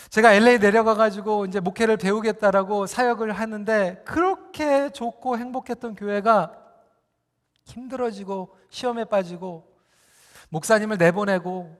[0.09, 6.53] 제가 LA 내려가 가지고 이제 목회를 배우겠다라고 사역을 하는데 그렇게 좋고 행복했던 교회가
[7.65, 9.75] 힘들어지고 시험에 빠지고
[10.49, 11.75] 목사님을 내보내고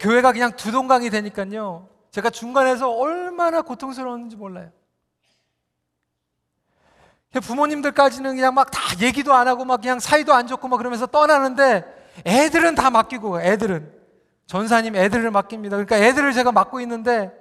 [0.00, 1.88] 교회가 그냥 두동강이 되니까요.
[2.12, 4.70] 제가 중간에서 얼마나 고통스러웠는지 몰라요.
[7.40, 11.84] 부모님들까지는 그냥 막 다 얘기도 안 하고 막 그냥 사이도 안 좋고 막 그러면서 떠나는데
[12.26, 14.00] 애들은 다 맡기고 애들은
[14.46, 15.76] 전사님 애들을 맡깁니다.
[15.76, 17.32] 그러니까 애들을 제가 맡고 있는데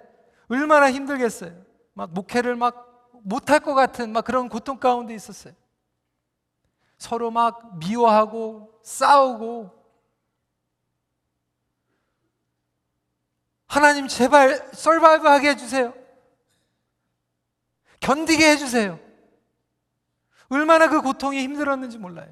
[0.47, 1.51] 얼마나 힘들겠어요.
[1.93, 5.53] 막 목회를 막 못할 것 같은 막 그런 고통 가운데 있었어요.
[6.97, 9.71] 서로 막 미워하고 싸우고
[13.67, 15.93] 하나님 제발 썰바이브 하게 해주세요.
[17.99, 18.99] 견디게 해주세요.
[20.51, 22.27] 얼마나 그 고통이 힘들었는지 몰라요.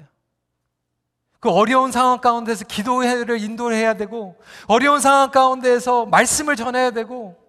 [1.40, 7.40] 그 어려운 상황 가운데서 기도를 인도해야 되고, 어려운 상황 가운데서 말씀을 전해야 되고,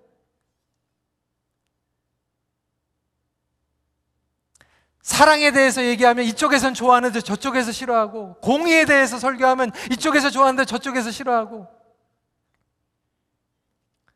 [5.02, 11.68] 사랑에 대해서 얘기하면 이쪽에선 좋아하는데 저쪽에서 싫어하고, 공의에 대해서 설교하면 이쪽에서 좋아하는데 저쪽에서 싫어하고,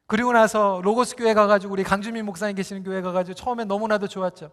[0.08, 4.52] 그리고 나서 로고스 교회 가가지고 우리 강주민 목사님 계시는 교회 가가지고 처음에 너무나도 좋았죠.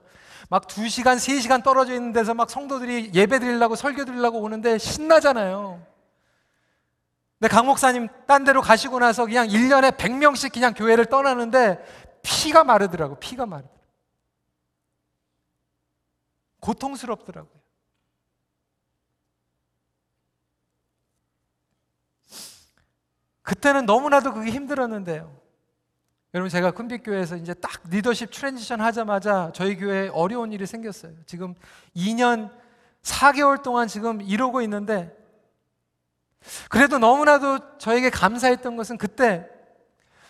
[0.48, 4.78] 막 두 시간, 세 시간 떨어져 있는 데서 막 성도들이 예배 드리려고 설교 드리려고 오는데
[4.78, 5.84] 신나잖아요.
[7.38, 11.84] 근데 강 목사님 딴 데로 가시고 나서 그냥 1년에 100명씩 그냥 교회를 떠나는데
[12.22, 13.82] 피가 마르더라고, 피가 마르더라고.
[16.60, 17.60] 고통스럽더라고요.
[23.42, 25.41] 그때는 너무나도 그게 힘들었는데요.
[26.34, 31.12] 여러분 제가 큰빛교회에서 이제 딱 리더십 transition 하자마자 저희 교회에 어려운 일이 생겼어요.
[31.26, 31.54] 지금
[31.94, 32.50] 2년
[33.02, 35.14] 4개월 동안 지금 이러고 있는데
[36.70, 39.46] 그래도 너무나도 저에게 감사했던 것은 그때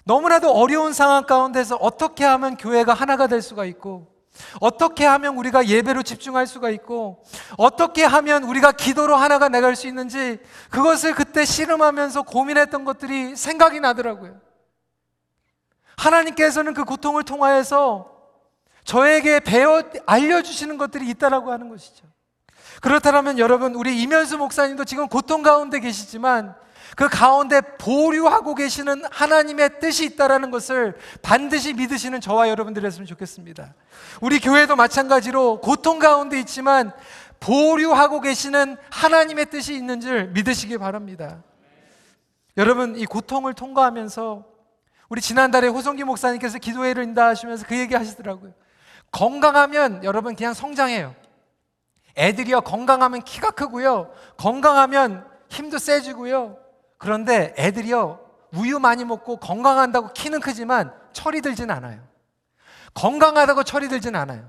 [0.05, 4.12] 너무나도 어려운 상황 가운데서 어떻게 하면 교회가 하나가 될 수가 있고
[4.61, 7.23] 어떻게 하면 우리가 예배로 집중할 수가 있고
[7.57, 14.52] 어떻게 하면 우리가 기도로 하나가 나갈 수 있는지 그것을 그때 씨름하면서 고민했던 것들이 생각이 나더라고요.
[16.03, 18.11] 하나님께서는 그 고통을 통하여서
[18.85, 22.07] 저에게 배워 알려주시는 것들이 있다라고 하는 것이죠.
[22.81, 26.55] 그렇다면 여러분, 우리 이면수 목사님도 지금 고통 가운데 계시지만
[26.97, 33.75] 그 가운데 보류하고 계시는 하나님의 뜻이 있다라는 것을 반드시 믿으시는 저와 여러분들이었으면 좋겠습니다.
[34.21, 36.93] 우리 교회도 마찬가지로 고통 가운데 있지만
[37.38, 41.43] 보류하고 계시는 하나님의 뜻이 있는 줄 믿으시기 바랍니다.
[42.57, 44.52] 여러분, 이 고통을 통과하면서
[45.12, 48.55] 우리 지난달에 호성기 목사님께서 기도회를 인다 하시면서 그 얘기 하시더라고요.
[49.11, 51.14] 건강하면 여러분 그냥 성장해요.
[52.16, 54.11] 애들이요, 건강하면 키가 크고요.
[54.38, 56.57] 건강하면 힘도 세지고요.
[56.96, 62.01] 그런데 애들이요, 우유 많이 먹고 건강한다고 키는 크지만 철이 들진 않아요.
[62.94, 64.48] 건강하다고 철이 들진 않아요.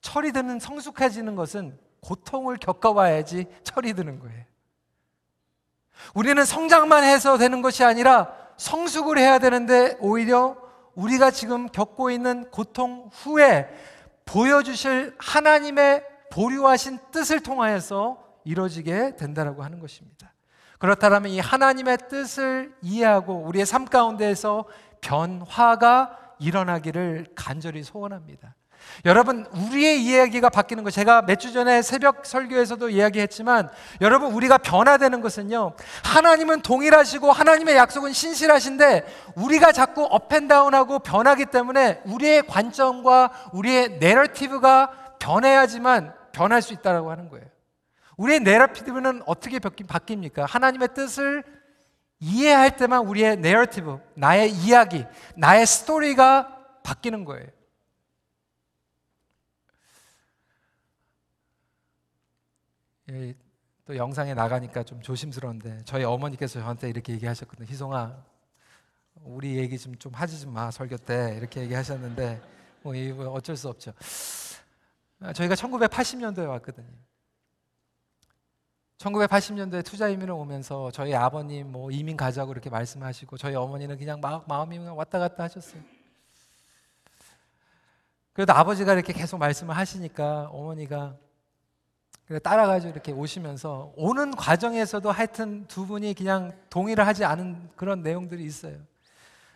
[0.00, 4.42] 철이 드는 성숙해지는 것은 고통을 겪어봐야지 철이 드는 거예요.
[6.14, 10.56] 우리는 성장만 해서 되는 것이 아니라 성숙을 해야 되는데 오히려
[10.94, 13.68] 우리가 지금 겪고 있는 고통 후에
[14.24, 20.32] 보여주실 하나님의 보류하신 뜻을 통하여서 이루어지게 된다라고 하는 것입니다.
[20.78, 24.66] 그렇다면 이 하나님의 뜻을 이해하고 우리의 삶 가운데에서
[25.00, 28.54] 변화가 일어나기를 간절히 소원합니다.
[29.04, 33.68] 여러분, 우리의 이야기가 바뀌는 거, 제가 몇 주 전에 새벽 설교에서도 이야기했지만,
[34.00, 35.74] 여러분, 우리가 변화되는 것은요,
[36.04, 39.04] 하나님은 동일하시고, 하나님의 약속은 신실하신데,
[39.36, 47.44] 우리가 자꾸 업앤다운하고 변하기 때문에, 우리의 관점과 우리의 내러티브가 변해야지만 변할 수 있다고 하는 거예요.
[48.16, 50.46] 우리의 내러티브는 어떻게 바뀝니까?
[50.48, 51.42] 하나님의 뜻을
[52.20, 55.04] 이해할 때만 우리의 내러티브, 나의 이야기,
[55.36, 56.48] 나의 스토리가
[56.82, 57.46] 바뀌는 거예요.
[63.86, 67.68] 또 영상에 나가니까 좀 조심스러운데 저희 어머니께서 저한테 이렇게 얘기하셨거든요.
[67.68, 68.16] 희송아,
[69.22, 72.40] 우리 얘기 좀 좀 하지 좀 마 설교 때 이렇게 얘기하셨는데
[72.82, 72.94] 뭐
[73.32, 73.92] 어쩔 수 없죠.
[75.20, 76.88] 아, 저희가 1980년도에 왔거든요.
[78.98, 84.48] 1980년도에 투자 이민을 오면서 저희 아버님 뭐 이민 가자고 이렇게 말씀하시고 저희 어머니는 그냥 막
[84.48, 85.82] 마음이 왔다 갔다 하셨어요.
[88.32, 91.16] 그래도 아버지가 이렇게 계속 말씀을 하시니까 어머니가
[92.42, 98.76] 따라가지고 이렇게 오시면서 오는 과정에서도 하여튼 두 분이 그냥 동의를 하지 않은 그런 내용들이 있어요.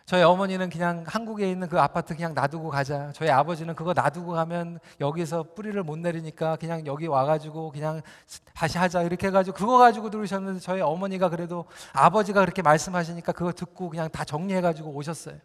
[0.05, 3.11] 저희 어머니는 그냥 한국에 있는 그 아파트 그냥 놔두고 가자.
[3.13, 8.01] 저희 아버지는 그거 놔두고 가면 여기서 뿌리를 못 내리니까 그냥 여기 와가지고 그냥
[8.55, 9.03] 다시 하자.
[9.03, 14.23] 이렇게 해가지고 그거 가지고 들으셨는데 저희 어머니가 그래도 아버지가 그렇게 말씀하시니까 그거 듣고 그냥 다
[14.23, 15.37] 정리해가지고 오셨어요.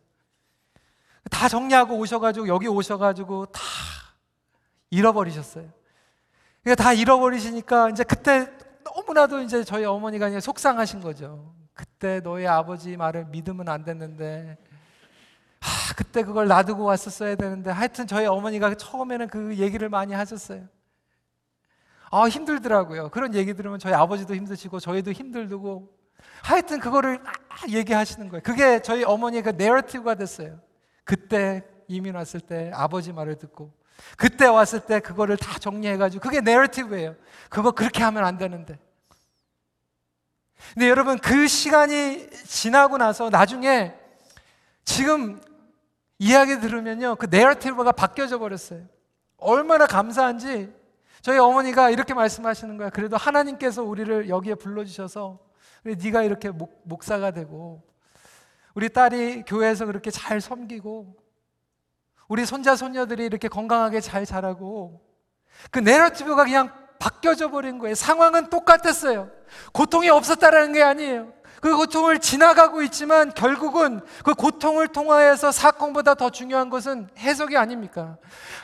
[1.31, 3.61] 다 정리하고 오셔가지고 여기 오셔가지고 다
[4.89, 5.67] 잃어버리셨어요.
[6.65, 8.51] 그러니까 다 잃어버리시니까 이제 그때
[8.85, 11.55] 너무나도 이제 저희 어머니가 그냥 속상하신 거죠.
[11.75, 14.57] 그때 너희 아버지 말을 믿으면 안 됐는데,
[15.61, 20.67] 아, 그때 그걸 놔두고 왔었어야 되는데, 하여튼 저희 어머니가 처음에는 그 얘기를 많이 하셨어요.
[22.11, 23.11] 아, 힘들더라고요.
[23.11, 25.93] 그런 얘기 들으면 저희 아버지도 힘드시고, 저희도 힘들고,
[26.43, 27.21] 하여튼 그거를
[27.69, 28.43] 얘기하시는 거예요.
[28.43, 30.61] 그게 저희 어머니의 그 내러티브가 됐어요.
[31.03, 33.73] 그때 이민 왔을 때 아버지 말을 듣고,
[34.17, 37.17] 그때 왔을 때 그거를 다 정리해가지고, 그게 내러티브예요.
[37.49, 38.79] 그거 그렇게 하면 안 되는데.
[40.73, 43.95] 근데 여러분 그 시간이 지나고 나서 나중에
[44.85, 45.41] 지금
[46.19, 47.17] 이야기 들으면요.
[47.17, 48.87] 그 네러티브가 바뀌어져 버렸어요.
[49.37, 50.73] 얼마나 감사한지
[51.21, 52.91] 저희 어머니가 이렇게 말씀하시는 거야.
[52.91, 55.39] 그래도 하나님께서 우리를 여기에 불러주셔서
[55.85, 57.83] 네가 이렇게 목, 목사가 되고
[58.75, 61.15] 우리 딸이 교회에서 그렇게 잘 섬기고
[62.29, 65.01] 우리 손자 손녀들이 이렇게 건강하게 잘 자라고
[65.71, 67.95] 그 내러티브가 그냥 바뀌어져 버린 거예요.
[67.95, 69.31] 상황은 똑같았어요.
[69.73, 71.33] 고통이 없었다라는 게 아니에요.
[71.65, 78.19] 그 고통을 지나가고 있지만 결국은 그 고통을 통하여서 사건보다 더 중요한 것은 해석이 아닙니까?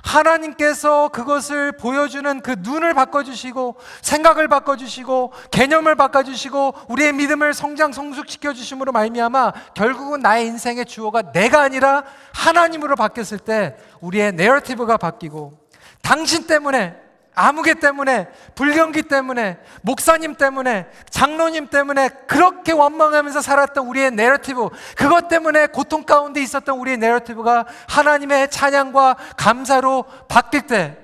[0.04, 8.92] 하나님께서 그것을 보여주는 그 눈을 바꿔주시고 생각을 바꿔주시고 개념을 바꿔주시고 우리의 믿음을 성장 성숙시켜 주심으로
[8.92, 15.58] 말미암아 결국은 나의 인생의 주어가 내가 아니라 하나님으로 바뀌었을 때 우리의 내러티브가 바뀌고
[16.02, 16.99] 당신 때문에
[17.34, 25.68] 아무개 때문에, 불경기 때문에, 목사님 때문에, 장로님 때문에 그렇게 원망하면서 살았던 우리의 내러티브, 그것 때문에
[25.68, 30.98] 고통 가운데 있었던 우리의 내러티브가 하나님의 찬양과 감사로 바뀔 때,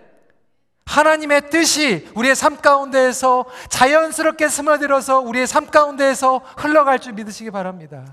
[0.85, 8.05] 하나님의 뜻이 우리의 삶 가운데에서 자연스럽게 스며들어서 우리의 삶 가운데에서 흘러갈 줄 믿으시기 바랍니다.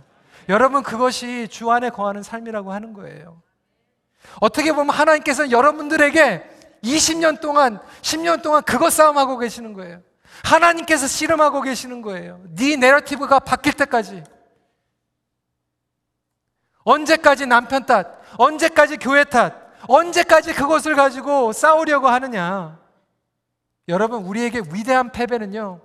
[0.49, 3.41] 여러분, 그것이 주 안에 거하는 삶이라고 하는 거예요.
[4.39, 6.52] 어떻게 보면 하나님께서는 여러분들에게
[6.83, 10.01] 20년 동안, 10년 동안 그것 싸움하고 계시는 거예요.
[10.43, 12.41] 하나님께서 씨름하고 계시는 거예요.
[12.49, 14.23] 네 내러티브가 바뀔 때까지.
[16.83, 18.07] 언제까지 남편 탓,
[18.37, 19.53] 언제까지 교회 탓,
[19.87, 22.79] 언제까지 그것을 가지고 싸우려고 하느냐.
[23.87, 25.81] 여러분, 우리에게 위대한 패배는요,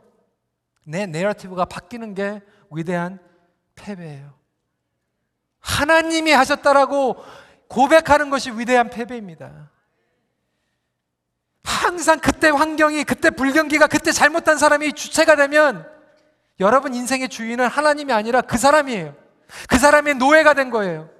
[0.86, 2.40] 내 내러티브가 바뀌는 게
[2.70, 3.20] 위대한
[3.76, 4.32] 패배예요.
[5.60, 7.16] 하나님이 하셨다라고
[7.68, 9.70] 고백하는 것이 위대한 패배입니다.
[11.68, 15.86] 항상 그때 환경이, 그때 불경기가, 그때 잘못한 사람이 주체가 되면
[16.60, 19.14] 여러분 인생의 주인은 하나님이 아니라 그 사람이에요.
[19.68, 21.10] 그 사람의 노예가 된 거예요.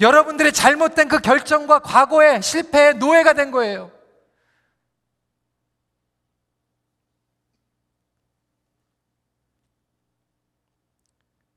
[0.00, 3.90] 여러분들의 잘못된 그 결정과 과거의 실패의 노예가 된 거예요.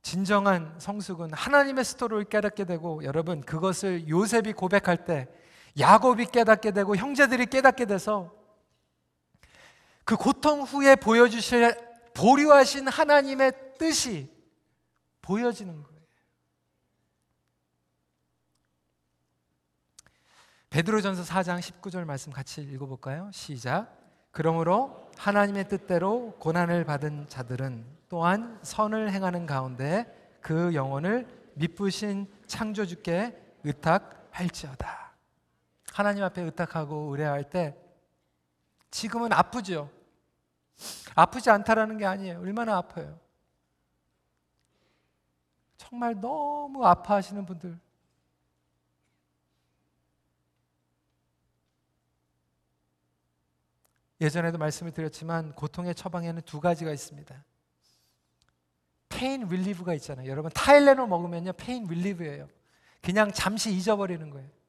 [0.01, 5.27] 진정한 성숙은 하나님의 스토리를 깨닫게 되고 여러분 그것을 요셉이 고백할 때
[5.77, 8.33] 야곱이 깨닫게 되고 형제들이 깨닫게 돼서
[10.03, 11.75] 그 고통 후에 보여주실
[12.13, 14.31] 보류하신 하나님의 뜻이
[15.21, 15.95] 보여지는 거예요.
[20.69, 23.29] 베드로전서 4장 19절 말씀 같이 읽어볼까요?
[23.33, 23.97] 시작.
[24.31, 35.04] 그러므로 하나님의 뜻대로 고난을 받은 자들은 또한 선을 행하는 가운데 그 영혼을 미쁘신 창조주께 의탁할지어다.
[35.95, 37.73] 하나님 앞에 의탁하고 의뢰할 때
[38.91, 39.89] 지금은 아프죠.
[41.15, 42.41] 아프지 않다라는 게 아니에요.
[42.41, 43.17] 얼마나 아파요.
[45.77, 47.79] 정말 너무 아파하시는 분들.
[54.19, 57.41] 예전에도 말씀을 드렸지만 고통의 처방에는 두 가지가 있습니다.
[59.07, 60.29] pain relieve가 있잖아요.
[60.29, 62.49] 여러분 타일레놀 먹으면요 pain relieve예요.
[63.01, 64.64] 그냥 잠시 잊어버리는 거예요.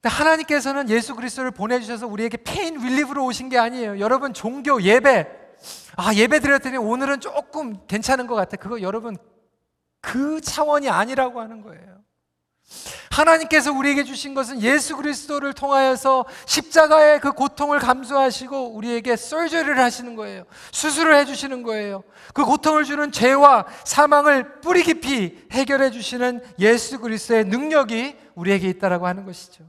[0.00, 3.98] 근데 하나님께서는 예수 그리스도를 보내주셔서 우리에게 pain relieve로 오신 게 아니에요.
[3.98, 5.26] 여러분 종교 예배
[5.96, 8.56] 아 예배 드렸더니 오늘은 조금 괜찮은 것 같아.
[8.56, 9.16] 그거 여러분
[10.00, 11.98] 그 차원이 아니라고 하는 거예요.
[13.10, 20.44] 하나님께서 우리에게 주신 것은 예수 그리스도를 통하여서 십자가의 그 고통을 감수하시고 우리에게 surgery를 하시는 거예요.
[20.70, 22.04] 수술을 해 주시는 거예요.
[22.34, 29.24] 그 고통을 주는 죄와 사망을 뿌리 깊이 해결해 주시는 예수 그리스도의 능력이 우리에게 있다라고 하는
[29.24, 29.64] 것이죠.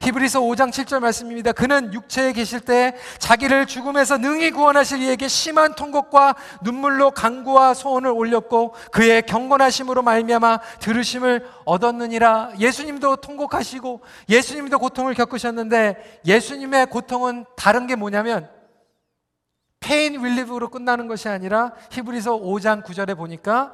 [0.00, 1.52] 히브리서 5장 7절 말씀입니다.
[1.52, 8.74] 그는 육체에 계실 때 자기를 죽음에서 능히 구원하실 이에게 심한 통곡과 눈물로 간구와 소원을 올렸고
[8.92, 12.52] 그의 경건하심으로 말미암아 들으심을 얻었느니라.
[12.58, 18.48] 예수님도 통곡하시고 예수님도 고통을 겪으셨는데 예수님의 고통은 다른 게 뭐냐면
[19.80, 23.72] 페인 윌리브로 끝나는 것이 아니라 히브리서 5장 9절에 보니까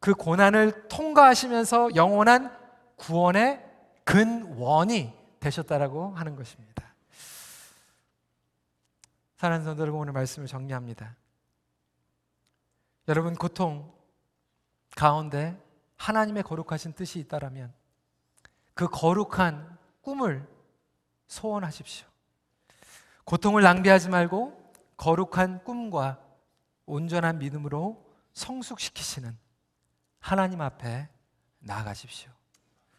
[0.00, 2.50] 그 고난을 통과하시면서 영원한
[2.96, 3.60] 구원의
[4.04, 6.94] 근원이 되셨다라고 하는 것입니다.
[9.36, 11.14] 사랑하는 성도 여러분 오늘 말씀을 정리합니다.
[13.08, 13.92] 여러분 고통
[14.96, 15.60] 가운데
[15.96, 17.72] 하나님의 거룩하신 뜻이 있다라면
[18.74, 20.46] 그 거룩한 꿈을
[21.26, 22.06] 소원하십시오.
[23.24, 26.22] 고통을 낭비하지 말고 거룩한 꿈과
[26.86, 29.36] 온전한 믿음으로 성숙시키시는
[30.20, 31.08] 하나님 앞에
[31.58, 32.30] 나아가십시오.